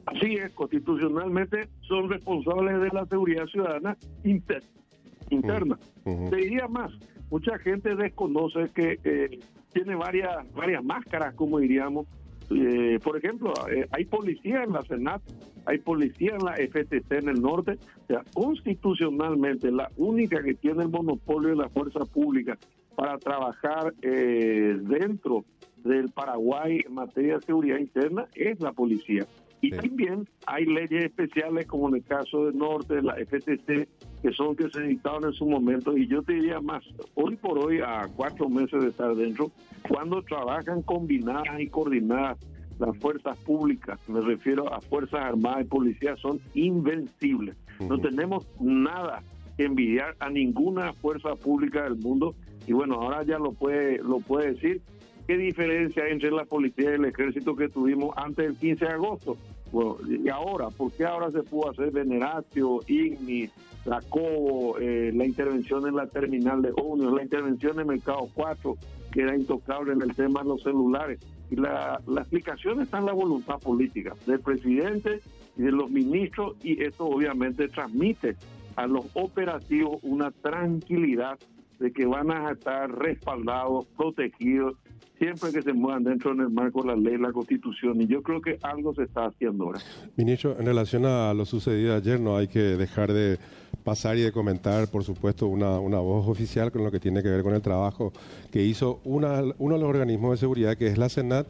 Así 0.06 0.36
es, 0.36 0.52
constitucionalmente 0.52 1.68
son 1.82 2.10
responsables 2.10 2.80
de 2.82 2.90
la 2.90 3.06
seguridad 3.06 3.46
ciudadana 3.46 3.98
interna. 4.24 5.78
Te 6.04 6.36
diría 6.36 6.68
más, 6.68 6.92
mucha 7.30 7.58
gente 7.60 7.96
desconoce 7.96 8.70
que 8.74 9.00
eh, 9.04 9.40
tiene 9.74 9.96
varias, 9.96 10.52
varias 10.54 10.84
máscaras, 10.84 11.34
como 11.36 11.60
diríamos, 11.60 12.08
eh, 12.52 13.00
por 13.04 13.18
ejemplo, 13.18 13.54
eh, 13.72 13.88
hay 13.92 14.06
policía 14.06 14.64
en 14.64 14.74
la 14.74 14.82
Senat, 14.84 15.22
hay 15.66 15.80
policía 15.80 16.36
en 16.36 16.46
la 16.46 16.54
FTC 16.56 17.12
en 17.12 17.30
el 17.30 17.42
norte. 17.42 17.78
O 18.04 18.08
sea, 18.08 18.24
constitucionalmente, 18.34 19.72
la 19.72 19.90
única 19.98 20.42
que 20.44 20.54
tiene 20.54 20.84
el 20.84 20.90
monopolio 20.90 21.50
de 21.50 21.56
la 21.56 21.70
fuerza 21.70 22.06
pública 22.06 22.58
para 22.96 23.18
trabajar 23.18 23.94
eh, 24.02 24.78
dentro 24.82 25.46
del 25.84 26.10
Paraguay 26.10 26.80
en 26.86 26.94
materia 26.94 27.38
de 27.38 27.46
seguridad 27.46 27.78
interna 27.78 28.28
es 28.36 28.60
la 28.60 28.72
policía. 28.72 29.26
Y 29.62 29.72
también 29.72 30.28
hay 30.46 30.66
leyes 30.66 31.06
especiales, 31.06 31.66
como 31.68 31.88
en 31.90 31.96
el 31.96 32.04
caso 32.04 32.46
del 32.46 32.58
norte, 32.58 33.02
la 33.02 33.16
FTC, 33.16 33.88
que 34.24 34.32
son 34.32 34.56
que 34.56 34.70
se 34.70 34.82
dictaron 34.82 35.26
en 35.26 35.34
su 35.34 35.46
momento. 35.46 35.98
Y 35.98 36.08
yo 36.08 36.24
te 36.24 36.34
diría 36.34 36.62
más, 36.62 36.82
hoy 37.14 37.36
por 37.36 37.60
hoy, 37.60 37.80
a 37.86 38.08
cuatro 38.16 38.48
meses 38.48 38.82
de 38.82 38.88
estar 38.88 39.14
dentro, 39.16 39.52
cuando 39.90 40.22
trabajan 40.24 40.82
combinadas 40.82 41.60
y 41.60 41.68
coordinadas 41.68 42.40
las 42.80 42.98
fuerzas 43.00 43.38
públicas, 43.40 44.00
me 44.08 44.22
refiero 44.22 44.74
a 44.74 44.80
Fuerzas 44.80 45.20
Armadas 45.20 45.66
y 45.66 45.68
Policías, 45.68 46.20
son 46.22 46.40
invencibles. 46.54 47.58
No 47.82 48.00
tenemos 48.00 48.48
nada 48.62 49.22
que 49.58 49.66
envidiar 49.66 50.16
a 50.20 50.30
ninguna 50.30 50.94
fuerza 50.94 51.36
pública 51.36 51.84
del 51.84 51.98
mundo. 51.98 52.34
Y 52.66 52.72
bueno, 52.72 52.96
ahora 52.96 53.24
ya 53.24 53.38
lo 53.38 53.52
puede, 53.52 53.98
lo 53.98 54.20
puede 54.20 54.54
decir. 54.54 54.82
¿Qué 55.28 55.38
diferencia 55.38 56.04
hay 56.04 56.14
entre 56.14 56.32
la 56.32 56.46
policía 56.46 56.92
y 56.92 56.96
el 56.96 57.06
ejército 57.06 57.56
que 57.56 57.68
tuvimos 57.68 58.14
antes 58.16 58.46
del 58.46 58.56
15 58.56 58.86
de 58.86 58.92
agosto? 58.92 59.38
Bueno, 59.74 59.98
y 60.08 60.30
ahora, 60.30 60.70
¿por 60.70 60.92
qué 60.92 61.04
ahora 61.04 61.32
se 61.32 61.42
pudo 61.42 61.72
hacer 61.72 61.90
Veneratio, 61.90 62.82
Igni, 62.86 63.50
la 63.86 64.02
COBO, 64.02 64.78
eh, 64.78 65.12
la 65.12 65.26
intervención 65.26 65.88
en 65.88 65.96
la 65.96 66.06
terminal 66.06 66.62
de 66.62 66.72
junio, 66.72 67.10
la 67.10 67.24
intervención 67.24 67.80
en 67.80 67.88
Mercado 67.88 68.30
4, 68.36 68.78
que 69.12 69.22
era 69.22 69.36
intocable 69.36 69.94
en 69.94 70.04
el 70.04 70.14
tema 70.14 70.44
de 70.44 70.50
los 70.50 70.62
celulares? 70.62 71.20
Y 71.50 71.56
la, 71.56 72.00
la 72.06 72.22
explicación 72.22 72.82
está 72.82 73.00
en 73.00 73.08
la 73.08 73.14
voluntad 73.14 73.58
política 73.58 74.14
del 74.28 74.42
presidente 74.42 75.22
y 75.58 75.64
de 75.64 75.72
los 75.72 75.90
ministros, 75.90 76.56
y 76.64 76.80
esto 76.84 77.06
obviamente 77.06 77.68
transmite 77.68 78.36
a 78.76 78.86
los 78.86 79.08
operativos 79.16 79.98
una 80.04 80.30
tranquilidad 80.30 81.40
de 81.80 81.92
que 81.92 82.06
van 82.06 82.30
a 82.30 82.52
estar 82.52 82.92
respaldados, 82.92 83.88
protegidos 83.98 84.76
siempre 85.18 85.52
que 85.52 85.62
se 85.62 85.74
muevan 85.74 86.04
dentro 86.04 86.34
del 86.36 86.50
marco 86.50 86.82
de 86.82 86.88
la 86.90 86.96
ley, 86.96 87.18
la 87.18 87.32
constitución, 87.32 88.02
y 88.02 88.08
yo 88.08 88.22
creo 88.22 88.42
que 88.42 88.58
algo 88.62 88.94
se 88.94 89.04
está 89.04 89.26
haciendo 89.26 89.66
ahora. 89.66 89.80
Ministro, 90.16 90.58
en 90.60 90.66
relación 90.66 91.06
a 91.06 91.34
lo 91.34 91.46
sucedido 91.46 91.96
ayer, 91.96 92.20
no 92.20 92.38
hay 92.38 92.48
que 92.48 92.60
dejar 92.60 93.14
de 93.14 93.38
pasar 93.84 94.18
y 94.18 94.22
de 94.22 94.32
comentar, 94.32 94.90
por 94.90 95.04
supuesto, 95.04 95.48
una, 95.48 95.80
una 95.80 96.00
voz 96.00 96.28
oficial 96.28 96.72
con 96.72 96.84
lo 96.84 96.92
que 96.92 97.00
tiene 97.00 97.22
que 97.22 97.30
ver 97.30 97.44
con 97.44 97.54
el 97.54 97.62
trabajo 97.62 98.14
que 98.52 98.64
hizo 98.64 99.02
una, 99.04 99.42
uno 99.58 99.76
de 99.76 99.82
los 99.82 99.90
organismos 99.90 100.32
de 100.32 100.38
seguridad, 100.38 100.78
que 100.78 100.88
es 100.88 100.98
la 100.98 101.10
Senat, 101.10 101.48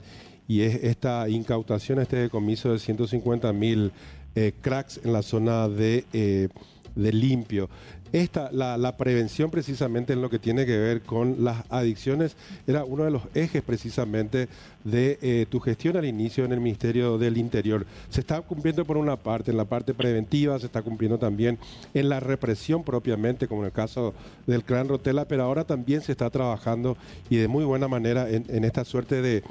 y 0.48 0.62
es 0.62 0.84
esta 0.84 1.30
incautación, 1.30 2.00
este 2.00 2.18
decomiso 2.18 2.72
de 2.72 2.80
150 2.80 3.54
mil 3.54 3.92
eh, 4.36 4.54
cracks 4.62 5.00
en 5.04 5.14
la 5.14 5.22
zona 5.22 5.70
de, 5.70 6.06
eh, 6.14 6.50
de 6.96 7.14
limpio. 7.14 7.70
Esta, 8.14 8.52
la, 8.52 8.78
la, 8.78 8.96
prevención 8.96 9.50
precisamente 9.50 10.14
en 10.14 10.22
lo 10.22 10.30
que 10.30 10.38
tiene 10.38 10.68
que 10.68 10.78
ver 10.78 11.02
con 11.02 11.44
las 11.44 11.64
adicciones 11.72 12.36
era 12.68 12.86
uno 12.86 13.06
de 13.06 13.10
los 13.10 13.24
ejes 13.34 13.64
precisamente 13.64 14.48
de 14.84 15.18
eh, 15.24 15.48
tu 15.50 15.60
gestión 15.60 15.98
al 15.98 16.06
inicio 16.06 16.46
en 16.46 16.52
el 16.52 16.60
Ministerio 16.60 17.18
del 17.18 17.38
Interior. 17.38 17.88
Se 18.10 18.20
está 18.20 18.40
cumpliendo 18.42 18.86
por 18.86 18.98
una 18.98 19.16
parte, 19.16 19.50
en 19.50 19.58
la 19.58 19.66
parte 19.66 19.96
preventiva, 19.96 20.60
se 20.60 20.68
está 20.68 20.84
cumpliendo 20.84 21.18
también 21.18 21.58
en 21.96 22.08
la 22.08 22.20
represión 22.20 22.84
propiamente, 22.84 23.48
como 23.48 23.62
en 23.62 23.68
el 23.68 23.72
caso 23.72 24.14
del 24.46 24.64
Clan 24.64 24.90
Rotela, 24.90 25.26
pero 25.26 25.42
ahora 25.42 25.64
también 25.64 26.02
se 26.02 26.12
está 26.12 26.30
trabajando 26.30 26.98
y 27.32 27.38
de 27.38 27.48
muy 27.48 27.66
buena 27.66 27.88
manera 27.88 28.30
en, 28.30 28.46
en 28.48 28.64
esta 28.64 28.86
suerte 28.86 29.24
de 29.24 29.44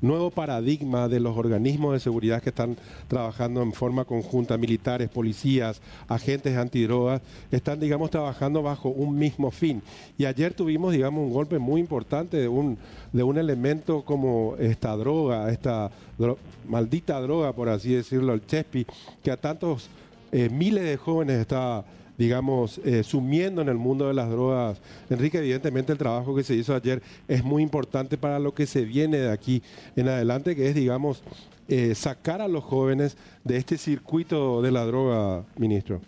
nuevo 0.00 0.30
paradigma 0.30 1.08
de 1.08 1.20
los 1.20 1.36
organismos 1.36 1.92
de 1.92 2.00
seguridad 2.00 2.42
que 2.42 2.50
están 2.50 2.76
trabajando 3.08 3.62
en 3.62 3.72
forma 3.72 4.04
conjunta, 4.04 4.56
militares, 4.56 5.08
policías, 5.08 5.80
agentes 6.08 6.56
antidrogas, 6.56 7.22
están, 7.50 7.80
digamos, 7.80 8.10
trabajando 8.10 8.62
bajo 8.62 8.88
un 8.88 9.18
mismo 9.18 9.50
fin. 9.50 9.82
Y 10.18 10.24
ayer 10.24 10.54
tuvimos, 10.54 10.92
digamos, 10.92 11.24
un 11.24 11.32
golpe 11.32 11.58
muy 11.58 11.80
importante 11.80 12.36
de 12.36 12.48
un, 12.48 12.78
de 13.12 13.22
un 13.22 13.38
elemento 13.38 14.04
como 14.04 14.56
esta 14.58 14.96
droga, 14.96 15.50
esta 15.50 15.90
maldita 16.68 17.20
droga, 17.20 17.52
por 17.52 17.68
así 17.68 17.94
decirlo, 17.94 18.32
el 18.32 18.46
Chespi, 18.46 18.86
que 19.22 19.30
a 19.30 19.36
tantos 19.36 19.88
eh, 20.32 20.48
miles 20.48 20.84
de 20.84 20.96
jóvenes 20.96 21.40
está 21.40 21.84
digamos, 22.20 22.82
eh, 22.84 23.02
sumiendo 23.02 23.62
en 23.62 23.70
el 23.70 23.78
mundo 23.78 24.06
de 24.06 24.12
las 24.12 24.28
drogas. 24.28 24.82
Enrique, 25.08 25.38
evidentemente 25.38 25.92
el 25.92 25.96
trabajo 25.96 26.36
que 26.36 26.42
se 26.42 26.54
hizo 26.54 26.74
ayer 26.74 27.00
es 27.26 27.42
muy 27.42 27.62
importante 27.62 28.18
para 28.18 28.38
lo 28.38 28.52
que 28.52 28.66
se 28.66 28.84
viene 28.84 29.16
de 29.16 29.32
aquí 29.32 29.62
en 29.96 30.06
adelante, 30.06 30.54
que 30.54 30.68
es, 30.68 30.74
digamos, 30.74 31.24
eh, 31.66 31.94
sacar 31.94 32.42
a 32.42 32.48
los 32.48 32.62
jóvenes 32.62 33.16
de 33.42 33.56
este 33.56 33.78
circuito 33.78 34.60
de 34.60 34.70
la 34.70 34.84
droga, 34.84 35.46
ministro. 35.56 36.02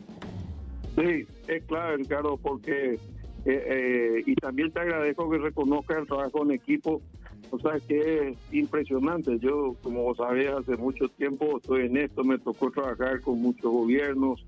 Sí, 0.97 1.27
es 1.49 1.65
claro, 1.65 1.97
Ricardo, 1.97 2.37
porque, 2.37 2.99
eh, 3.47 4.23
y 4.27 4.35
también 4.35 4.71
te 4.71 4.81
agradezco 4.81 5.31
que 5.31 5.39
reconozcas 5.39 5.97
el 5.97 6.07
trabajo 6.07 6.43
en 6.43 6.51
equipo 6.51 7.01
o 7.51 7.59
sea 7.59 7.79
que 7.87 8.29
es 8.29 8.39
impresionante. 8.51 9.39
Yo, 9.39 9.77
como 9.83 10.15
sabés, 10.15 10.49
hace 10.49 10.75
mucho 10.77 11.07
tiempo 11.11 11.59
estoy 11.59 11.85
en 11.85 11.99
esto, 11.99 12.25
me 12.25 12.39
tocó 12.39 12.71
trabajar 12.71 13.21
con 13.21 13.43
muchos 13.43 13.71
gobiernos, 13.71 14.43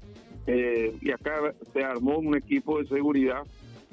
eh, 0.47 0.95
y 1.01 1.11
acá 1.11 1.55
se 1.73 1.83
armó 1.83 2.19
un 2.19 2.37
equipo 2.37 2.79
de 2.79 2.87
seguridad 2.87 3.43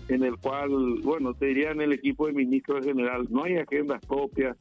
en 0.08 0.24
el 0.24 0.38
cual, 0.38 0.70
bueno, 1.04 1.34
te 1.34 1.48
diría 1.48 1.72
en 1.72 1.82
el 1.82 1.94
equipo 1.94 2.28
de 2.28 2.34
ministro 2.34 2.82
general, 2.82 3.28
no 3.30 3.44
hay 3.44 3.58
agendas 3.58 4.06
propias, 4.06 4.58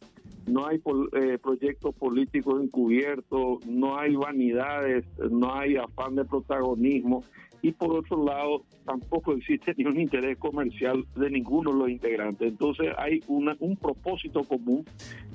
no 0.47 0.67
hay 0.67 0.81
eh, 1.13 1.39
proyectos 1.43 1.95
políticos 1.95 2.63
encubiertos, 2.63 3.65
no 3.67 3.99
hay 3.99 4.15
vanidades, 4.15 5.05
no 5.31 5.55
hay 5.55 5.77
afán 5.77 6.15
de 6.17 6.25
protagonismo 6.25 7.25
y 7.63 7.73
por 7.73 7.93
otro 7.93 8.25
lado 8.25 8.65
tampoco 8.85 9.35
existe 9.35 9.75
ni 9.77 9.85
un 9.85 10.01
interés 10.01 10.39
comercial 10.39 11.05
de 11.15 11.31
ninguno 11.31 11.73
de 11.73 11.79
los 11.79 11.91
integrantes. 11.91 12.49
Entonces 12.49 12.89
hay 12.97 13.23
una, 13.29 13.57
un 13.61 13.77
propósito 13.77 14.45
común 14.45 14.85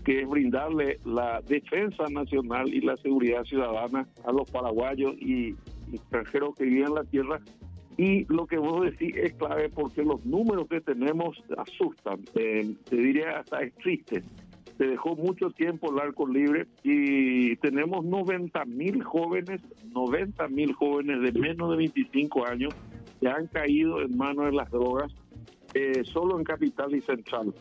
que 0.03 0.21
es 0.21 0.29
brindarle 0.29 0.99
la 1.03 1.41
defensa 1.47 2.05
nacional 2.09 2.73
y 2.73 2.81
la 2.81 2.95
seguridad 2.97 3.43
ciudadana 3.43 4.07
a 4.23 4.31
los 4.31 4.49
paraguayos 4.49 5.15
y 5.19 5.55
extranjeros 5.93 6.55
que 6.55 6.65
viven 6.65 6.87
en 6.87 6.95
la 6.95 7.03
tierra. 7.03 7.41
Y 7.97 8.25
lo 8.25 8.45
que 8.45 8.57
vos 8.57 8.83
decís 8.83 9.15
es 9.15 9.33
clave 9.33 9.69
porque 9.69 10.03
los 10.03 10.25
números 10.25 10.67
que 10.67 10.81
tenemos 10.81 11.41
asustan, 11.57 12.19
eh, 12.35 12.75
te 12.89 12.95
diría 12.95 13.39
hasta 13.39 13.61
es 13.61 13.73
triste. 13.75 14.23
Se 14.77 14.85
dejó 14.85 15.15
mucho 15.15 15.49
tiempo 15.51 15.93
el 15.93 15.99
arco 15.99 16.27
libre 16.27 16.67
y 16.83 17.55
tenemos 17.57 18.03
90 18.03 18.65
mil 18.65 19.01
jóvenes, 19.03 19.61
90 19.93 20.49
mil 20.49 20.73
jóvenes 20.73 21.21
de 21.21 21.39
menos 21.39 21.71
de 21.71 21.77
25 21.77 22.45
años 22.45 22.73
que 23.21 23.29
han 23.29 23.47
caído 23.47 24.01
en 24.01 24.17
manos 24.17 24.47
de 24.47 24.51
las 24.51 24.69
drogas 24.69 25.13
eh, 25.75 26.03
solo 26.05 26.37
en 26.37 26.45
Capital 26.45 26.95
y 26.95 27.01
Central. 27.01 27.53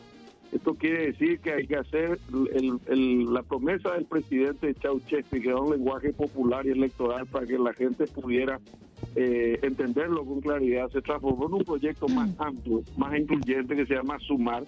Esto 0.55 0.73
quiere 0.73 1.07
decir 1.07 1.39
que 1.39 1.51
hay 1.51 1.67
que 1.67 1.75
hacer 1.75 2.17
la 2.31 3.43
promesa 3.43 3.91
del 3.91 4.05
presidente 4.05 4.73
Ceausescu, 4.73 5.41
que 5.41 5.49
era 5.49 5.59
un 5.59 5.71
lenguaje 5.71 6.13
popular 6.13 6.65
y 6.65 6.69
electoral 6.69 7.25
para 7.25 7.45
que 7.45 7.57
la 7.57 7.73
gente 7.73 8.07
pudiera 8.07 8.61
eh, 9.17 9.59
entenderlo 9.63 10.23
con 10.23 10.39
claridad. 10.39 10.89
Se 10.91 11.01
transformó 11.01 11.47
en 11.47 11.55
un 11.55 11.65
proyecto 11.65 12.07
más 12.07 12.29
amplio, 12.39 12.83
más 12.95 13.19
incluyente, 13.19 13.75
que 13.75 13.85
se 13.85 13.95
llama 13.95 14.17
Sumar. 14.19 14.63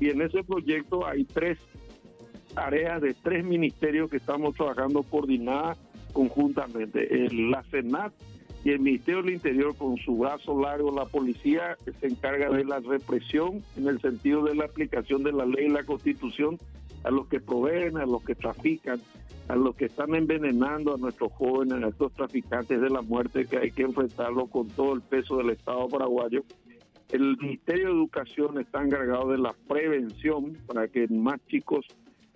Y 0.00 0.10
en 0.10 0.22
ese 0.22 0.42
proyecto 0.42 1.06
hay 1.06 1.24
tres 1.24 1.56
tareas 2.52 3.00
de 3.00 3.14
tres 3.14 3.44
ministerios 3.44 4.10
que 4.10 4.16
estamos 4.16 4.56
trabajando 4.56 5.04
coordinadas 5.04 5.78
conjuntamente. 6.12 7.28
la 7.30 7.62
Senat, 7.70 8.12
y 8.64 8.70
el 8.70 8.80
Ministerio 8.80 9.22
del 9.22 9.34
Interior 9.34 9.76
con 9.76 9.96
su 9.98 10.16
brazo 10.16 10.60
largo, 10.60 10.90
la 10.90 11.04
policía 11.04 11.76
se 12.00 12.06
encarga 12.06 12.50
de 12.50 12.64
la 12.64 12.80
represión 12.80 13.62
en 13.76 13.88
el 13.88 14.00
sentido 14.00 14.42
de 14.44 14.54
la 14.54 14.64
aplicación 14.64 15.22
de 15.22 15.32
la 15.32 15.46
ley 15.46 15.66
y 15.66 15.70
la 15.70 15.84
constitución 15.84 16.58
a 17.04 17.10
los 17.10 17.28
que 17.28 17.40
proveen, 17.40 17.96
a 17.98 18.06
los 18.06 18.22
que 18.24 18.34
trafican, 18.34 19.00
a 19.48 19.54
los 19.54 19.76
que 19.76 19.86
están 19.86 20.14
envenenando 20.14 20.94
a 20.94 20.98
nuestros 20.98 21.32
jóvenes, 21.32 21.82
a 21.82 21.88
estos 21.88 22.12
traficantes 22.12 22.80
de 22.80 22.90
la 22.90 23.00
muerte 23.00 23.46
que 23.46 23.58
hay 23.58 23.70
que 23.70 23.82
enfrentarlo 23.82 24.46
con 24.46 24.68
todo 24.68 24.94
el 24.94 25.02
peso 25.02 25.36
del 25.38 25.50
Estado 25.50 25.88
paraguayo. 25.88 26.42
El 27.10 27.38
Ministerio 27.38 27.86
de 27.86 27.92
Educación 27.92 28.60
está 28.60 28.82
encargado 28.82 29.30
de 29.30 29.38
la 29.38 29.54
prevención 29.66 30.58
para 30.66 30.88
que 30.88 31.06
más 31.08 31.40
chicos 31.46 31.86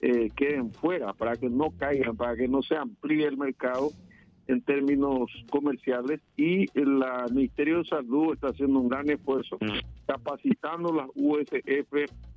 eh, 0.00 0.30
queden 0.34 0.72
fuera, 0.72 1.12
para 1.12 1.36
que 1.36 1.50
no 1.50 1.70
caigan, 1.76 2.16
para 2.16 2.36
que 2.36 2.48
no 2.48 2.62
se 2.62 2.76
amplíe 2.76 3.26
el 3.26 3.36
mercado 3.36 3.90
en 4.48 4.60
términos 4.62 5.30
comerciales 5.50 6.20
y 6.36 6.66
el 6.78 7.02
Ministerio 7.32 7.78
de 7.78 7.84
Salud 7.84 8.34
está 8.34 8.48
haciendo 8.48 8.80
un 8.80 8.88
gran 8.88 9.08
esfuerzo 9.10 9.58
capacitando 10.06 10.92
las 10.92 11.08
USF 11.14 11.94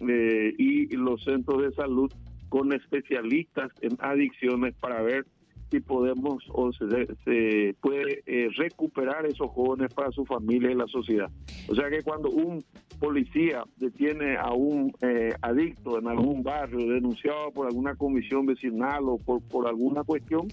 eh, 0.08 0.54
y 0.58 0.88
los 0.96 1.24
centros 1.24 1.62
de 1.64 1.72
salud 1.74 2.12
con 2.50 2.74
especialistas 2.74 3.72
en 3.82 3.98
adicciones 4.00 4.76
para 4.76 5.02
ver 5.02 5.26
si 5.72 5.80
podemos 5.80 6.44
o 6.50 6.72
se, 6.74 7.76
puede 7.82 8.24
eh, 8.26 8.50
recuperar 8.56 9.26
esos 9.26 9.50
jóvenes 9.50 9.94
para 9.94 10.12
su 10.12 10.26
familia 10.26 10.72
y 10.72 10.76
la 10.76 10.88
sociedad. 10.88 11.30
O 11.68 11.76
sea 11.76 11.90
que 11.90 12.04
cuando 12.04 12.30
un 12.30 12.64
policía 13.00 13.64
detiene 13.78 14.38
a 14.38 14.52
un 14.54 14.94
eh, 15.02 15.34
adicto 15.42 16.00
en 16.00 16.08
algún 16.08 16.44
barrio 16.44 16.88
denunciado 16.88 17.52
por 17.52 17.68
alguna 17.68 17.96
comisión 17.96 18.46
vecinal 18.46 19.04
o 19.06 19.18
por, 19.18 19.42
por 19.42 19.68
alguna 19.68 20.04
cuestión, 20.04 20.48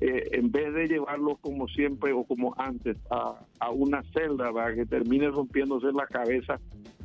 eh, 0.00 0.30
en 0.32 0.50
vez 0.50 0.72
de 0.72 0.88
llevarlos 0.88 1.38
como 1.40 1.68
siempre 1.68 2.12
o 2.12 2.24
como 2.24 2.54
antes 2.56 2.96
a, 3.10 3.70
una 3.70 4.02
celda 4.14 4.50
para 4.52 4.74
que 4.74 4.86
termine 4.86 5.28
rompiéndose 5.28 5.92
la 5.92 6.06
cabeza 6.06 6.58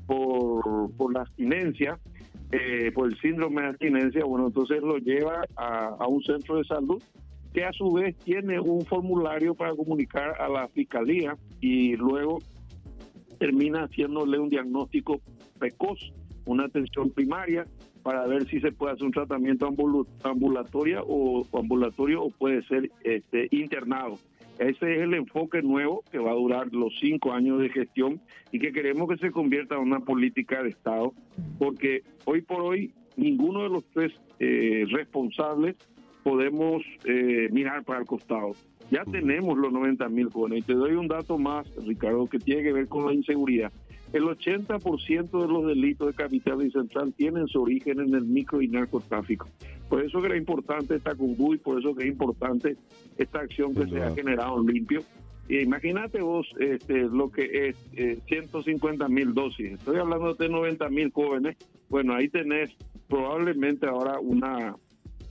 por, 0.08 0.92
por 0.96 1.14
la 1.14 1.22
abstinencia, 1.22 2.00
eh, 2.52 2.92
por 2.94 3.10
el 3.10 3.20
síndrome 3.20 3.64
de 3.64 3.68
abstinencia, 3.70 4.24
bueno, 4.24 4.48
entonces 4.48 4.82
lo 4.82 4.98
lleva 4.98 5.44
a, 5.58 6.08
un 6.08 6.24
centro 6.24 6.58
de 6.58 6.64
salud 6.64 7.04
que 7.54 7.66
a 7.66 7.74
su 7.74 7.92
vez 7.92 8.16
tiene 8.20 8.60
un 8.60 8.86
formulario 8.86 9.56
para 9.56 9.75
comunicar 9.75 10.42
a 10.42 10.48
la 10.48 10.68
fiscalía 10.70 11.36
y 11.60 11.96
luego 11.98 12.40
termina 13.40 13.84
haciéndole 13.84 14.40
un 14.40 14.50
diagnóstico 14.50 15.20
precoz, 15.60 16.14
una 16.46 16.66
atención 16.66 17.10
primaria 17.10 17.66
para 18.06 18.28
ver 18.28 18.46
si 18.46 18.60
se 18.60 18.72
puede 18.72 18.94
hacer 18.94 19.08
un 19.08 19.12
tratamiento 19.12 19.68
ambulatorio 20.24 21.04
o 21.08 21.44
ambulatorio 21.58 22.22
o 22.22 22.30
puede 22.30 22.62
ser 22.68 22.92
este, 23.04 23.48
internado. 23.50 24.20
Ese 24.60 24.96
es 24.96 25.02
el 25.02 25.16
enfoque 25.16 25.64
nuevo 25.64 26.04
que 26.12 26.20
va 26.20 26.30
a 26.30 26.36
durar 26.36 26.72
los 26.72 26.94
cinco 27.00 27.34
años 27.34 27.60
de 27.60 27.70
gestión 27.70 28.22
y 28.52 28.60
que 28.60 28.72
queremos 28.72 29.10
que 29.10 29.18
se 29.18 29.32
convierta 29.32 29.74
en 29.74 29.82
una 29.82 30.02
política 30.02 30.62
de 30.62 30.70
Estado, 30.70 31.14
porque 31.58 32.04
hoy 32.26 32.44
por 32.44 32.62
hoy 32.62 32.94
ninguno 33.18 33.64
de 33.64 33.70
los 33.70 33.84
tres 33.86 34.14
eh, 34.38 34.86
responsables 34.88 35.76
podemos 36.22 36.84
eh, 37.06 37.50
mirar 37.52 37.84
para 37.86 38.02
el 38.02 38.06
costado. 38.06 38.52
Ya 38.92 39.04
tenemos 39.04 39.58
los 39.58 39.74
90 39.74 40.08
mil 40.10 40.30
jóvenes. 40.30 40.60
Y 40.60 40.62
te 40.62 40.74
doy 40.74 40.94
un 40.94 41.08
dato 41.08 41.40
más, 41.40 41.68
Ricardo, 41.88 42.28
que 42.28 42.38
tiene 42.38 42.62
que 42.62 42.72
ver 42.72 42.88
con 42.88 43.08
la 43.08 43.14
inseguridad. 43.14 43.72
El 44.16 44.24
80% 44.24 45.42
de 45.42 45.48
los 45.50 45.68
delitos 45.68 46.08
de 46.08 46.14
capital 46.14 46.66
y 46.66 46.72
central 46.72 47.14
tienen 47.18 47.50
su 47.50 47.62
origen 47.62 48.00
en 48.00 48.16
el 48.16 48.24
micro 48.24 48.62
y 48.62 48.70
narcotráfico. 48.70 49.50
Por 49.90 50.06
eso 50.06 50.22
que 50.22 50.28
era 50.28 50.38
importante 50.38 50.96
esta 50.96 51.12
y 51.12 51.58
por 51.58 51.80
eso 51.80 51.94
que 51.94 52.06
es 52.06 52.10
importante 52.12 52.78
esta 53.18 53.40
acción 53.42 53.76
que 53.76 53.86
se 53.88 54.02
ha 54.02 54.16
generado 54.16 54.62
en 54.62 54.68
limpio. 54.68 55.04
imagínate 55.50 56.22
vos 56.22 56.48
este, 56.62 56.94
lo 56.94 57.30
que 57.30 57.68
es 57.68 57.76
150 58.28 59.06
eh, 59.06 59.10
mil 59.10 59.34
dosis. 59.34 59.74
Estoy 59.74 59.98
hablando 59.98 60.34
de 60.34 60.48
90 60.48 60.88
mil 60.92 61.12
jóvenes. 61.12 61.58
Bueno, 61.90 62.16
ahí 62.16 62.30
tenés 62.30 62.70
probablemente 63.10 63.86
ahora 63.86 64.22
una, 64.22 64.78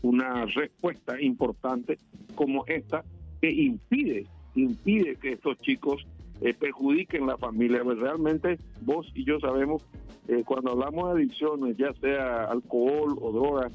una 0.02 0.44
respuesta 0.44 1.18
importante 1.22 1.96
como 2.34 2.66
esta 2.66 3.02
que 3.40 3.50
impide, 3.50 4.26
impide 4.54 5.16
que 5.16 5.32
estos 5.32 5.58
chicos 5.62 6.06
eh, 6.40 6.54
perjudiquen 6.54 7.26
la 7.26 7.36
familia. 7.36 7.82
Pues 7.82 7.98
realmente 7.98 8.58
vos 8.82 9.10
y 9.14 9.24
yo 9.24 9.38
sabemos, 9.40 9.82
eh, 10.28 10.42
cuando 10.44 10.72
hablamos 10.72 11.14
de 11.14 11.22
adicciones, 11.22 11.76
ya 11.76 11.92
sea 12.00 12.44
alcohol 12.44 13.16
o 13.20 13.32
drogas, 13.32 13.72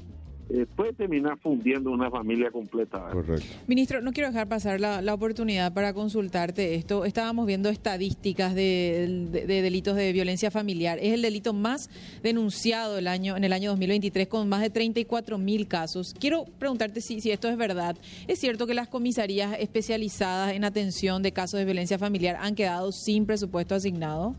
eh, 0.52 0.66
puede 0.76 0.92
terminar 0.92 1.38
fundiendo 1.38 1.90
una 1.90 2.10
familia 2.10 2.50
completa. 2.50 3.08
Correcto. 3.12 3.44
Ministro, 3.66 4.00
no 4.00 4.12
quiero 4.12 4.28
dejar 4.30 4.48
pasar 4.48 4.80
la, 4.80 5.00
la 5.00 5.14
oportunidad 5.14 5.72
para 5.72 5.92
consultarte 5.94 6.74
esto. 6.74 7.04
Estábamos 7.04 7.46
viendo 7.46 7.68
estadísticas 7.68 8.54
de, 8.54 9.28
de- 9.30 9.46
de 9.46 9.62
delitos 9.62 9.96
de 9.96 10.12
violencia 10.12 10.50
familiar. 10.50 10.98
Es 11.00 11.12
el 11.14 11.22
delito 11.22 11.52
más 11.52 11.88
denunciado 12.22 12.98
el 12.98 13.06
año, 13.08 13.36
en 13.36 13.44
el 13.44 13.52
año 13.52 13.70
2023 13.70 14.26
con 14.28 14.48
más 14.48 14.60
de 14.62 14.70
34 14.70 15.38
mil 15.38 15.68
casos. 15.68 16.14
Quiero 16.18 16.44
preguntarte 16.58 17.00
si, 17.00 17.20
si 17.20 17.30
esto 17.30 17.48
es 17.48 17.56
verdad. 17.56 17.96
¿Es 18.28 18.38
cierto 18.40 18.66
que 18.66 18.74
las 18.74 18.88
comisarías 18.88 19.56
especializadas 19.58 20.52
en 20.54 20.64
atención 20.64 21.22
de 21.22 21.32
casos 21.32 21.58
de 21.58 21.64
violencia 21.64 21.98
familiar 21.98 22.36
han 22.40 22.54
quedado 22.54 22.92
sin 22.92 23.26
presupuesto 23.26 23.74
asignado? 23.74 24.34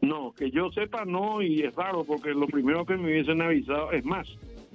No, 0.00 0.32
que 0.32 0.50
yo 0.50 0.68
sepa 0.72 1.04
no, 1.04 1.42
y 1.42 1.62
es 1.62 1.74
raro 1.76 2.02
porque 2.04 2.30
lo 2.30 2.46
primero 2.48 2.84
que 2.84 2.96
me 2.96 3.04
hubiesen 3.04 3.40
avisado, 3.40 3.92
es 3.92 4.04
más, 4.04 4.26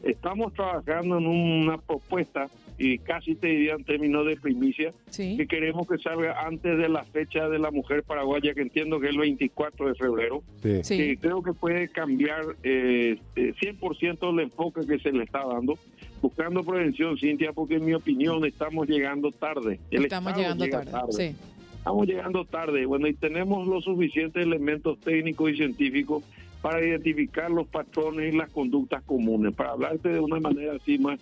estamos 0.04 0.54
trabajando 0.54 1.18
en 1.18 1.28
una 1.28 1.78
propuesta, 1.78 2.50
y 2.80 3.00
casi 3.00 3.34
te 3.34 3.48
diría 3.48 3.74
en 3.74 3.84
términos 3.84 4.26
de 4.28 4.36
primicia, 4.38 4.94
Sí. 5.10 5.36
que 5.36 5.48
queremos 5.48 5.88
que 5.88 5.98
salga 5.98 6.46
antes 6.46 6.78
de 6.78 6.88
la 6.88 7.04
fecha 7.06 7.50
de 7.50 7.58
la 7.58 7.72
mujer 7.72 8.04
paraguaya, 8.04 8.54
que 8.54 8.62
entiendo 8.62 9.00
que 9.00 9.08
es 9.08 9.14
el 9.14 9.20
24 9.20 9.88
de 9.88 9.96
febrero, 9.96 10.44
Sí. 10.62 10.84
Sí. 10.84 10.98
que 10.98 11.18
creo 11.18 11.42
que 11.42 11.54
puede 11.54 11.88
cambiar 11.90 12.44
eh, 12.64 13.18
eh, 13.36 13.54
100% 13.60 14.30
el 14.30 14.42
enfoque 14.42 14.82
que 14.86 15.00
se 15.00 15.12
le 15.12 15.24
está 15.24 15.44
dando, 15.44 15.74
buscando 16.22 16.64
prevención, 16.64 17.18
Cintia, 17.18 17.52
porque 17.52 17.76
en 17.76 17.86
mi 17.86 17.94
opinión 17.96 18.46
estamos 18.46 18.88
llegando 18.88 19.32
tarde. 19.32 19.80
El 19.90 20.04
Estamos 20.04 20.30
Estado 20.34 20.42
llegando 20.42 20.66
llega 20.66 20.86
tarde. 20.86 21.12
Sí. 21.14 21.36
Estamos 21.78 22.08
llegando 22.08 22.46
tarde, 22.46 22.86
bueno, 22.86 23.08
y 23.08 23.14
tenemos 23.14 23.66
los 23.68 23.86
suficientes 23.86 24.44
elementos 24.44 25.00
técnicos 25.00 25.52
y 25.52 25.56
científicos 25.56 26.22
para 26.62 26.84
identificar 26.84 27.52
los 27.52 27.68
patrones 27.68 28.34
y 28.34 28.38
las 28.38 28.50
conductas 28.52 29.04
comunes. 29.04 29.54
Para 29.54 29.72
hablarte 29.72 30.10
de 30.10 30.20
una 30.20 30.40
manera 30.40 30.74
así 30.76 30.98
más, 30.98 31.20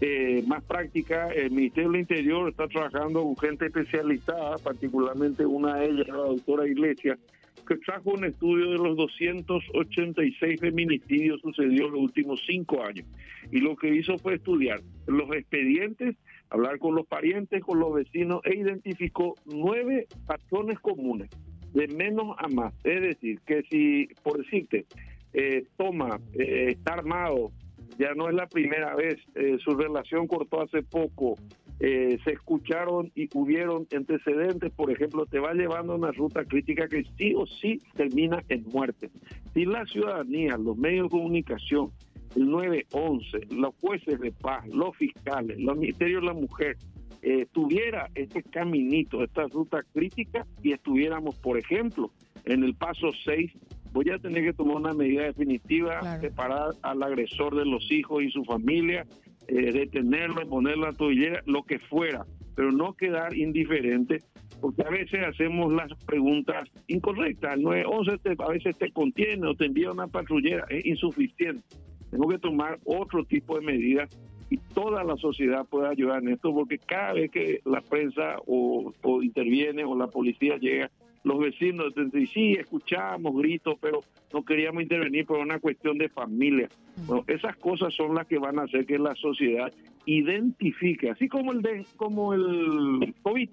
eh, 0.00 0.42
más 0.46 0.62
práctica, 0.64 1.28
el 1.28 1.50
Ministerio 1.50 1.90
del 1.90 2.00
Interior 2.00 2.48
está 2.48 2.66
trabajando 2.68 3.22
con 3.22 3.36
gente 3.36 3.66
especializada, 3.66 4.58
particularmente 4.58 5.46
una 5.46 5.76
de 5.76 5.86
ellas, 5.86 6.08
la 6.08 6.16
doctora 6.16 6.66
Iglesias, 6.66 7.18
que 7.66 7.76
trajo 7.76 8.10
un 8.10 8.24
estudio 8.24 8.70
de 8.70 8.78
los 8.78 8.96
286 8.96 10.60
feminicidios 10.60 11.40
sucedidos 11.40 11.86
en 11.86 11.92
los 11.92 12.02
últimos 12.02 12.42
cinco 12.46 12.82
años. 12.82 13.06
Y 13.50 13.60
lo 13.60 13.76
que 13.76 13.94
hizo 13.94 14.18
fue 14.18 14.34
estudiar 14.34 14.80
los 15.06 15.30
expedientes, 15.32 16.16
hablar 16.50 16.78
con 16.78 16.94
los 16.94 17.06
parientes, 17.06 17.62
con 17.62 17.78
los 17.78 17.94
vecinos, 17.94 18.40
e 18.44 18.56
identificó 18.56 19.34
nueve 19.46 20.06
patrones 20.26 20.80
comunes, 20.80 21.30
de 21.72 21.88
menos 21.88 22.36
a 22.38 22.48
más. 22.48 22.74
Es 22.84 23.00
decir, 23.02 23.40
que 23.46 23.62
si, 23.70 24.08
por 24.22 24.38
decirte, 24.38 24.86
eh, 25.32 25.64
toma, 25.76 26.20
eh, 26.34 26.68
está 26.70 26.94
armado, 26.94 27.52
ya 27.98 28.14
no 28.14 28.28
es 28.28 28.34
la 28.34 28.46
primera 28.46 28.94
vez, 28.94 29.16
eh, 29.34 29.58
su 29.62 29.74
relación 29.74 30.26
cortó 30.26 30.62
hace 30.62 30.82
poco, 30.82 31.36
eh, 31.80 32.18
se 32.24 32.32
escucharon 32.32 33.10
y 33.14 33.28
hubieron 33.34 33.86
antecedentes, 33.94 34.70
por 34.72 34.90
ejemplo, 34.90 35.26
te 35.26 35.38
va 35.38 35.52
llevando 35.52 35.94
a 35.94 35.96
una 35.96 36.12
ruta 36.12 36.44
crítica 36.44 36.86
que 36.86 37.04
sí 37.18 37.34
o 37.36 37.46
sí 37.46 37.80
termina 37.94 38.42
en 38.48 38.64
muerte. 38.72 39.10
Si 39.52 39.64
la 39.64 39.84
ciudadanía, 39.86 40.56
los 40.56 40.76
medios 40.76 41.06
de 41.06 41.10
comunicación, 41.10 41.90
el 42.36 42.48
911, 42.48 43.46
los 43.50 43.74
jueces 43.80 44.20
de 44.20 44.32
paz, 44.32 44.66
los 44.68 44.96
fiscales, 44.96 45.58
los 45.58 45.76
ministerios 45.76 46.22
de 46.22 46.26
la 46.28 46.34
mujer, 46.34 46.76
eh, 47.22 47.46
tuviera 47.52 48.10
este 48.14 48.42
caminito, 48.42 49.22
esta 49.22 49.46
ruta 49.46 49.82
crítica 49.94 50.46
y 50.62 50.72
estuviéramos, 50.72 51.36
por 51.38 51.56
ejemplo, 51.58 52.10
en 52.44 52.64
el 52.64 52.74
paso 52.74 53.10
6, 53.24 53.52
voy 53.92 54.10
a 54.10 54.18
tener 54.18 54.42
que 54.44 54.52
tomar 54.52 54.76
una 54.76 54.92
medida 54.94 55.22
definitiva, 55.24 56.00
Claro. 56.00 56.20
separar 56.20 56.70
al 56.82 57.02
agresor 57.02 57.54
de 57.56 57.64
los 57.64 57.90
hijos 57.92 58.22
y 58.24 58.30
su 58.30 58.42
familia, 58.44 59.06
eh, 59.48 59.72
detenerlo, 59.72 60.48
ponerlo 60.48 60.86
a 60.86 60.92
tobillera, 60.92 61.42
lo 61.46 61.62
que 61.62 61.78
fuera, 61.78 62.24
pero 62.56 62.72
no 62.72 62.94
quedar 62.94 63.36
indiferente, 63.36 64.18
porque 64.60 64.82
a 64.82 64.90
veces 64.90 65.20
hacemos 65.26 65.72
las 65.72 65.92
preguntas 66.04 66.68
incorrectas. 66.86 67.54
El 67.54 67.62
911 67.62 68.18
te- 68.18 68.36
a 68.42 68.48
veces 68.48 68.76
te 68.78 68.90
contiene 68.92 69.46
o 69.46 69.54
te 69.54 69.66
envía 69.66 69.90
una 69.92 70.06
patrullera, 70.08 70.64
es 70.70 70.84
insuficiente. 70.86 71.62
Tenemos 72.10 72.32
que 72.32 72.38
tomar 72.40 72.78
otro 72.84 73.24
tipo 73.24 73.58
de 73.58 73.66
medidas 73.66 74.08
y 74.52 74.58
toda 74.74 75.02
la 75.02 75.16
sociedad 75.16 75.64
puede 75.64 75.88
ayudar 75.88 76.22
en 76.22 76.28
esto, 76.28 76.52
porque 76.52 76.76
cada 76.76 77.14
vez 77.14 77.30
que 77.30 77.60
la 77.64 77.80
prensa 77.80 78.36
o, 78.46 78.92
o 79.02 79.22
interviene 79.22 79.82
o 79.82 79.96
la 79.96 80.08
policía 80.08 80.58
llega, 80.58 80.90
los 81.24 81.38
vecinos 81.38 81.94
dicen, 81.94 82.26
sí, 82.26 82.52
escuchamos 82.52 83.34
gritos, 83.34 83.76
pero 83.80 84.00
no 84.30 84.44
queríamos 84.44 84.82
intervenir 84.82 85.24
por 85.24 85.38
una 85.38 85.58
cuestión 85.58 85.96
de 85.96 86.10
familia. 86.10 86.68
Bueno, 87.06 87.24
esas 87.28 87.56
cosas 87.56 87.94
son 87.94 88.14
las 88.14 88.26
que 88.26 88.38
van 88.38 88.58
a 88.58 88.64
hacer 88.64 88.84
que 88.84 88.98
la 88.98 89.14
sociedad 89.14 89.72
identifique, 90.04 91.08
así 91.08 91.28
como 91.28 91.52
el 91.52 91.62
de, 91.62 91.86
como 91.96 92.34
el 92.34 93.14
COVID. 93.22 93.48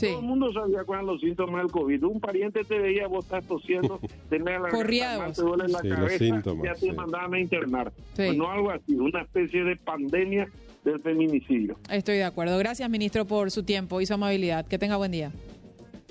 Sí. 0.00 0.06
Todo 0.06 0.20
el 0.20 0.26
mundo 0.26 0.52
sabía 0.52 0.84
cuáles 0.84 1.02
eran 1.02 1.06
los 1.06 1.20
síntomas 1.20 1.62
del 1.62 1.70
COVID. 1.70 2.04
Un 2.04 2.20
pariente 2.20 2.64
te 2.64 2.78
veía, 2.78 3.06
vos 3.06 3.24
estás 3.24 3.46
tosiendo, 3.46 4.00
tenés 4.30 4.60
la 4.60 4.70
garganta 4.70 5.32
te 5.32 5.42
duele 5.42 5.68
la 5.68 5.78
Sí, 5.80 5.88
los 5.88 5.98
cabeza, 5.98 6.18
síntomas, 6.18 6.64
ya 6.64 6.74
te 6.74 6.80
sí. 6.80 6.92
mandaban 6.92 7.34
a 7.34 7.38
internar. 7.40 7.92
Sí. 7.96 8.02
Pues 8.16 8.36
no 8.36 8.50
algo 8.50 8.70
así, 8.70 8.94
una 8.94 9.22
especie 9.22 9.64
de 9.64 9.76
pandemia 9.76 10.48
del 10.84 11.00
feminicidio. 11.00 11.76
Estoy 11.90 12.16
de 12.16 12.24
acuerdo. 12.24 12.56
Gracias, 12.58 12.88
ministro, 12.88 13.26
por 13.26 13.50
su 13.50 13.62
tiempo 13.62 14.00
y 14.00 14.06
su 14.06 14.14
amabilidad. 14.14 14.66
Que 14.66 14.78
tenga 14.78 14.96
buen 14.96 15.12
día. 15.12 15.30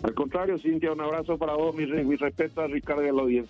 Al 0.04 0.13
contrario, 0.13 0.58
Cintia, 0.58 0.93
un 0.93 1.02
abrazo 1.02 1.38
para 1.38 1.56
vos, 1.56 1.75
mi, 1.75 1.86
mi 1.86 2.15
respeto 2.15 2.62
a 2.62 2.67
Ricardo 2.67 3.04
y 3.04 3.10
a 3.10 3.13
la 3.13 3.21
audiencia. 3.21 3.47